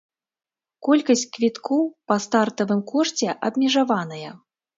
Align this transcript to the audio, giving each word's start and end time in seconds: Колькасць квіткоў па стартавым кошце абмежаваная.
Колькасць 0.87 1.25
квіткоў 1.35 1.83
па 2.13 2.17
стартавым 2.25 2.81
кошце 2.91 3.37
абмежаваная. 3.51 4.31